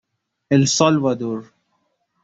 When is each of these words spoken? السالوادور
السالوادور 0.55 1.51